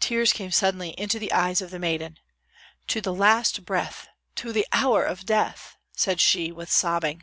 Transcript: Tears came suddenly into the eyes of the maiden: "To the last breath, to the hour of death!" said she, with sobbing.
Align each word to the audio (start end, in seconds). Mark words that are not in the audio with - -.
Tears 0.00 0.32
came 0.32 0.50
suddenly 0.50 0.90
into 0.98 1.20
the 1.20 1.30
eyes 1.30 1.62
of 1.62 1.70
the 1.70 1.78
maiden: 1.78 2.18
"To 2.88 3.00
the 3.00 3.14
last 3.14 3.64
breath, 3.64 4.08
to 4.34 4.52
the 4.52 4.66
hour 4.72 5.04
of 5.04 5.24
death!" 5.24 5.76
said 5.96 6.20
she, 6.20 6.50
with 6.50 6.68
sobbing. 6.68 7.22